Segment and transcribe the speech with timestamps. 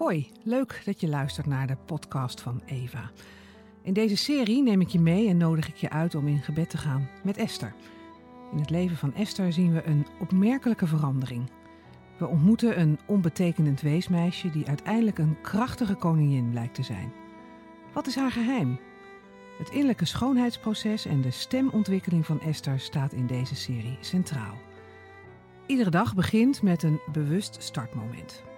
[0.00, 3.10] Hoi, leuk dat je luistert naar de podcast van Eva.
[3.82, 6.70] In deze serie neem ik je mee en nodig ik je uit om in gebed
[6.70, 7.74] te gaan met Esther.
[8.52, 11.50] In het leven van Esther zien we een opmerkelijke verandering.
[12.18, 17.12] We ontmoeten een onbetekenend weesmeisje die uiteindelijk een krachtige koningin blijkt te zijn.
[17.92, 18.78] Wat is haar geheim?
[19.58, 24.54] Het innerlijke schoonheidsproces en de stemontwikkeling van Esther staat in deze serie centraal.
[25.66, 28.48] Iedere dag begint met een bewust startmoment.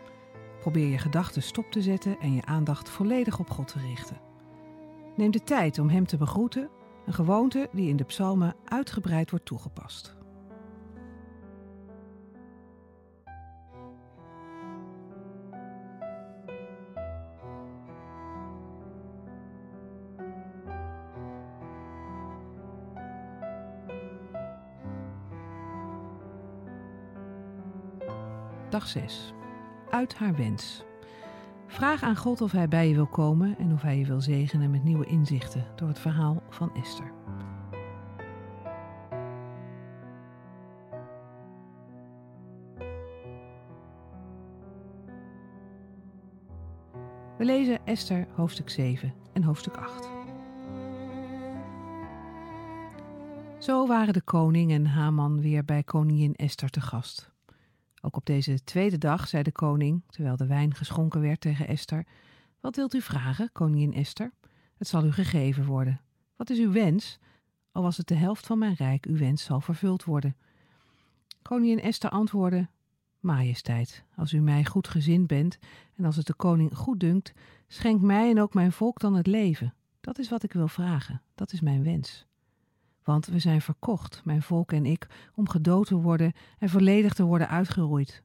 [0.62, 4.20] Probeer je gedachten stop te zetten en je aandacht volledig op God te richten.
[5.16, 6.68] Neem de tijd om Hem te begroeten,
[7.06, 10.16] een gewoonte die in de psalmen uitgebreid wordt toegepast.
[28.70, 29.34] Dag 6.
[29.92, 30.84] Uit haar wens.
[31.66, 34.70] Vraag aan God of Hij bij je wil komen en of Hij je wil zegenen
[34.70, 37.12] met nieuwe inzichten door het verhaal van Esther.
[47.38, 50.08] We lezen Esther hoofdstuk 7 en hoofdstuk 8.
[53.58, 57.31] Zo waren de koning en Haman weer bij koningin Esther te gast.
[58.04, 62.06] Ook op deze tweede dag zei de koning, terwijl de wijn geschonken werd tegen Esther:
[62.60, 64.32] Wat wilt u vragen, koningin Esther?
[64.74, 66.00] Het zal u gegeven worden.
[66.36, 67.18] Wat is uw wens?
[67.72, 70.36] Al was het de helft van mijn rijk, uw wens zal vervuld worden.
[71.42, 72.68] Koningin Esther antwoordde:
[73.20, 75.58] Majesteit, als u mij goed gezind bent
[75.96, 77.32] en als het de koning goed dunkt,
[77.68, 79.74] schenk mij en ook mijn volk dan het leven.
[80.00, 82.26] Dat is wat ik wil vragen, dat is mijn wens.
[83.04, 87.24] Want we zijn verkocht, mijn volk en ik, om gedood te worden en volledig te
[87.24, 88.22] worden uitgeroeid.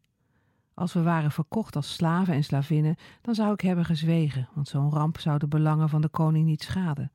[0.74, 4.92] Als we waren verkocht als slaven en slavinnen, dan zou ik hebben gezwegen, want zo'n
[4.92, 7.12] ramp zou de belangen van de koning niet schaden.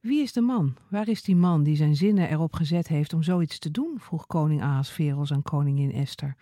[0.00, 0.76] Wie is de man?
[0.88, 3.94] Waar is die man die zijn zinnen erop gezet heeft om zoiets te doen?
[3.98, 6.36] vroeg koning Ahasveros aan koningin Esther.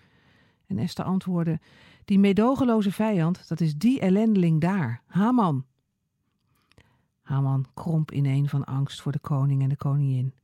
[0.67, 1.61] En Esther antwoordde:
[2.05, 5.65] Die meedogenloze vijand, dat is die ellendeling daar, Haman.
[7.25, 10.35] Haman kromp ineen van angst voor de koning en de koningin.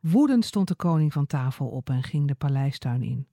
[0.00, 3.26] Woedend stond de koning van tafel op en ging de paleistuin in.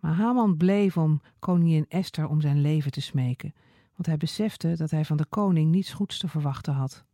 [0.00, 3.54] Maar Haman bleef om koningin Esther om zijn leven te smeken,
[3.92, 7.04] want hij besefte dat hij van de koning niets goeds te verwachten had.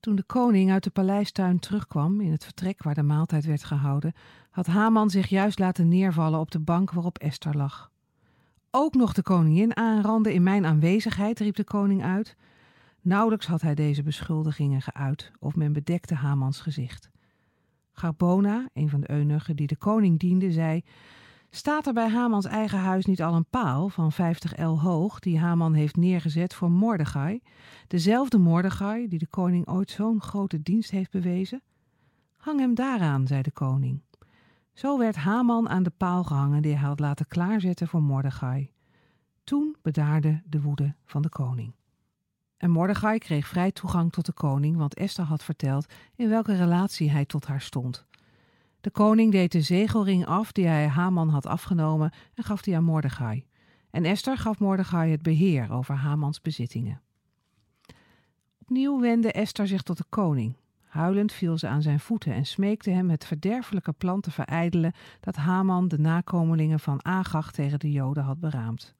[0.00, 4.12] Toen de koning uit de paleistuin terugkwam in het vertrek waar de maaltijd werd gehouden,
[4.50, 7.90] had Haman zich juist laten neervallen op de bank waarop Esther lag.
[8.70, 12.36] Ook nog de koningin aanranden in mijn aanwezigheid, riep de koning uit.
[13.04, 17.10] Nauwelijks had hij deze beschuldigingen geuit of men bedekte Hamans gezicht.
[17.92, 20.82] Garbona, een van de eunuchen die de koning diende, zei:
[21.50, 25.38] Staat er bij Hamans eigen huis niet al een paal van vijftig el hoog die
[25.38, 27.40] Haman heeft neergezet voor Mordechai,
[27.88, 31.62] dezelfde Mordechai die de koning ooit zo'n grote dienst heeft bewezen?
[32.36, 34.00] Hang hem daaraan, zei de koning.
[34.72, 38.70] Zo werd Haman aan de paal gehangen die hij had laten klaarzetten voor Mordechai.
[39.44, 41.72] Toen bedaarde de woede van de koning.
[42.62, 45.86] En Mordechai kreeg vrij toegang tot de koning, want Esther had verteld
[46.16, 48.06] in welke relatie hij tot haar stond.
[48.80, 52.84] De koning deed de zegelring af die hij Haman had afgenomen en gaf die aan
[52.84, 53.44] Mordechai.
[53.90, 57.00] En Esther gaf Mordechai het beheer over Hamans bezittingen.
[58.60, 60.56] Opnieuw wendde Esther zich tot de koning.
[60.84, 65.36] Huilend viel ze aan zijn voeten en smeekte hem het verderfelijke plan te verijdelen dat
[65.36, 68.94] Haman de nakomelingen van Agag tegen de Joden had beraamd.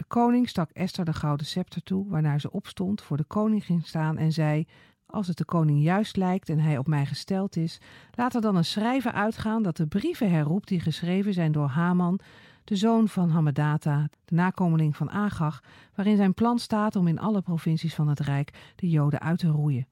[0.00, 3.86] De koning stak Esther de gouden scepter toe, waarna ze opstond, voor de koning ging
[3.86, 4.66] staan en zei:
[5.06, 7.80] Als het de koning juist lijkt en hij op mij gesteld is,
[8.14, 12.20] laat er dan een schrijven uitgaan dat de brieven herroept die geschreven zijn door Haman,
[12.64, 15.62] de zoon van Hammedata, de nakomeling van Agag,
[15.94, 19.48] waarin zijn plan staat om in alle provincies van het Rijk de Joden uit te
[19.48, 19.88] roeien.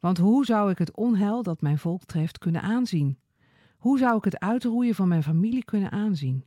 [0.00, 3.18] Want hoe zou ik het onheil dat mijn volk treft kunnen aanzien?
[3.76, 6.44] Hoe zou ik het uitroeien van mijn familie kunnen aanzien?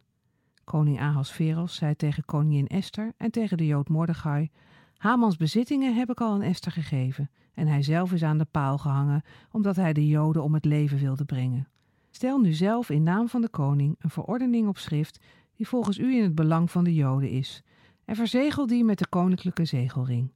[0.72, 4.50] Koning Ahasveros zei tegen koningin Esther en tegen de Jood Mordechai:
[4.98, 8.78] Hamans bezittingen heb ik al aan Esther gegeven, en hij zelf is aan de paal
[8.78, 11.68] gehangen, omdat hij de Joden om het leven wilde brengen.
[12.12, 15.20] Stel nu zelf in naam van de koning een verordening op schrift
[15.56, 17.64] die volgens u in het belang van de Joden is,
[18.06, 20.32] en verzegel die met de koninklijke zegelring.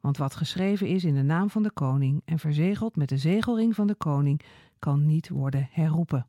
[0.00, 3.74] Want wat geschreven is in de naam van de koning en verzegeld met de zegelring
[3.74, 4.40] van de koning,
[4.78, 6.26] kan niet worden herroepen.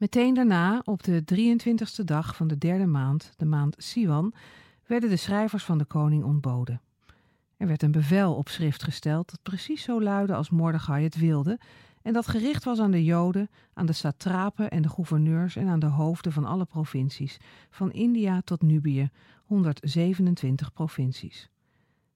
[0.00, 4.34] Meteen daarna, op de 23ste dag van de derde maand, de maand Siwan,
[4.86, 6.80] werden de schrijvers van de koning ontboden.
[7.56, 11.58] Er werd een bevel op schrift gesteld dat precies zo luidde als Mordechai het wilde,
[12.02, 15.78] En dat gericht was aan de Joden, aan de satrapen en de gouverneurs en aan
[15.80, 17.38] de hoofden van alle provincies,
[17.70, 19.10] van India tot Nubië,
[19.44, 21.50] 127 provincies.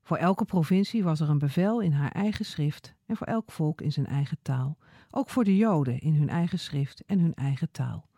[0.05, 3.81] Voor elke provincie was er een bevel in haar eigen schrift en voor elk volk
[3.81, 4.79] in zijn eigen taal,
[5.11, 8.09] ook voor de Joden in hun eigen schrift en hun eigen taal.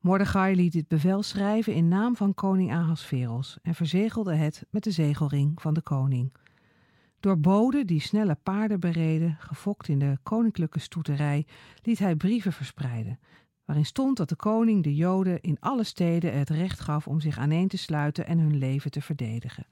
[0.00, 4.90] Mordechai liet dit bevel schrijven in naam van koning Ahasveros en verzegelde het met de
[4.90, 6.32] zegelring van de koning.
[7.20, 11.46] Door boden die snelle paarden bereden, gefokt in de koninklijke stoeterij,
[11.82, 13.18] liet hij brieven verspreiden,
[13.64, 17.38] waarin stond dat de koning de Joden in alle steden het recht gaf om zich
[17.38, 19.66] aaneen te sluiten en hun leven te verdedigen.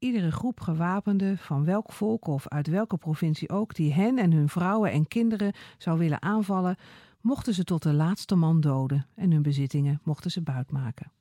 [0.00, 4.48] Iedere groep gewapenden, van welk volk of uit welke provincie ook, die hen en hun
[4.48, 6.76] vrouwen en kinderen zou willen aanvallen,
[7.20, 11.12] mochten ze tot de laatste man doden en hun bezittingen mochten ze buitmaken.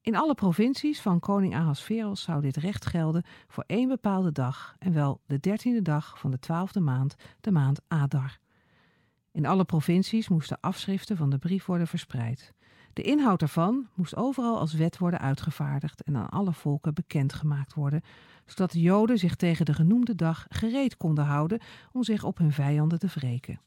[0.00, 4.92] In alle provincies van koning Ahasveros zou dit recht gelden voor één bepaalde dag, en
[4.92, 8.38] wel de dertiende dag van de twaalfde maand, de maand Adar.
[9.30, 12.54] In alle provincies moesten afschriften van de brief worden verspreid.
[12.92, 18.02] De inhoud ervan moest overal als wet worden uitgevaardigd en aan alle volken bekendgemaakt worden,
[18.46, 21.60] zodat de Joden zich tegen de genoemde dag gereed konden houden
[21.92, 23.60] om zich op hun vijanden te wreken.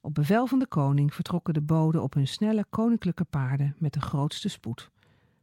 [0.00, 4.00] Op bevel van de koning vertrokken de boden op hun snelle koninklijke paarden met de
[4.00, 4.90] grootste spoed.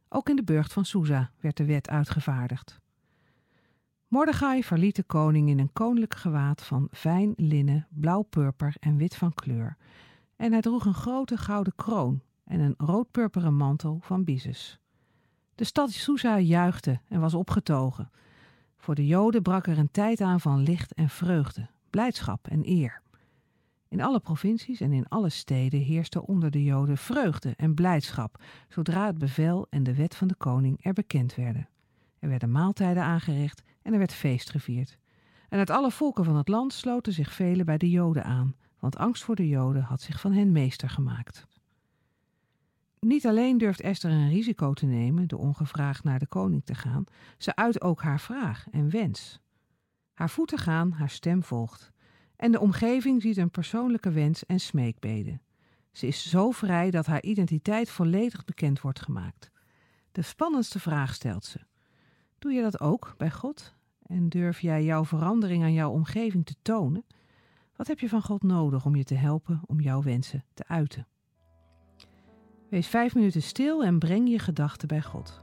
[0.08, 2.80] Ook in de burcht van Susa werd de wet uitgevaardigd.
[4.08, 9.34] Mordechai verliet de koning in een koninklijk gewaad van fijn linnen, blauw-purper en wit van
[9.34, 9.76] kleur,
[10.36, 12.22] en hij droeg een grote gouden kroon
[12.52, 14.78] en een rood-purperen mantel van Bizes.
[15.54, 18.10] De stad Susa juichte en was opgetogen.
[18.76, 23.00] Voor de Joden brak er een tijd aan van licht en vreugde, blijdschap en eer.
[23.88, 29.06] In alle provincies en in alle steden heerste onder de Joden vreugde en blijdschap zodra
[29.06, 31.68] het bevel en de wet van de koning er bekend werden.
[32.18, 34.98] Er werden maaltijden aangericht en er werd feest gevierd.
[35.48, 38.96] En uit alle volken van het land sloten zich velen bij de Joden aan, want
[38.96, 41.46] angst voor de Joden had zich van hen meester gemaakt.
[43.06, 47.04] Niet alleen durft Esther een risico te nemen door ongevraagd naar de koning te gaan,
[47.38, 49.40] ze uit ook haar vraag en wens.
[50.12, 51.92] Haar voeten gaan, haar stem volgt
[52.36, 55.40] en de omgeving ziet een persoonlijke wens en smeekbeden.
[55.92, 59.50] Ze is zo vrij dat haar identiteit volledig bekend wordt gemaakt.
[60.12, 61.60] De spannendste vraag stelt ze.
[62.38, 63.74] Doe je dat ook bij God?
[64.02, 67.04] En durf jij jouw verandering aan jouw omgeving te tonen?
[67.76, 71.06] Wat heb je van God nodig om je te helpen om jouw wensen te uiten?
[72.72, 75.42] Wees vijf minuten stil en breng je gedachten bij God.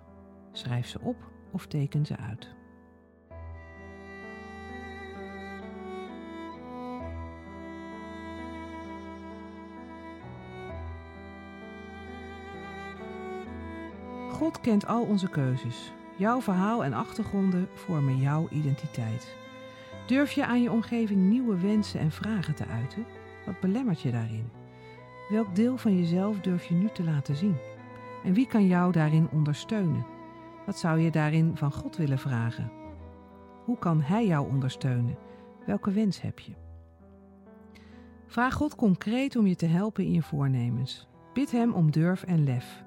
[0.51, 1.15] Schrijf ze op
[1.51, 2.49] of teken ze uit.
[14.31, 15.91] God kent al onze keuzes.
[16.17, 19.35] Jouw verhaal en achtergronden vormen jouw identiteit.
[20.07, 23.05] Durf je aan je omgeving nieuwe wensen en vragen te uiten?
[23.45, 24.58] Wat belemmert je daarin?
[25.29, 27.57] Welk deel van jezelf durf je nu te laten zien?
[28.23, 30.05] En wie kan jou daarin ondersteunen?
[30.65, 32.71] Wat zou je daarin van God willen vragen?
[33.65, 35.17] Hoe kan Hij jou ondersteunen?
[35.65, 36.51] Welke wens heb je?
[38.27, 41.07] Vraag God concreet om je te helpen in je voornemens.
[41.33, 42.83] Bid Hem om durf en lef.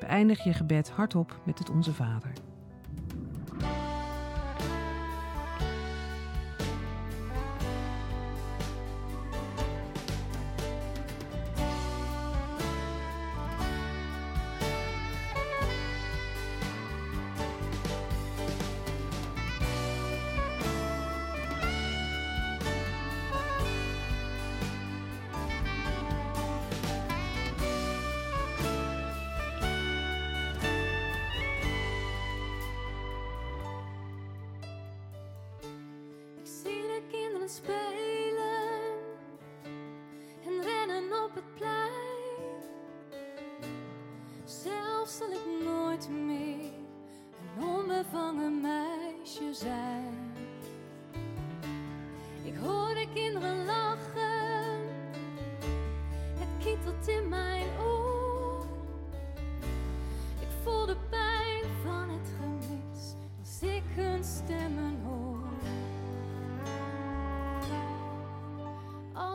[0.00, 2.32] Beëindig je gebed hardop met het Onze Vader.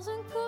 [0.01, 0.40] Als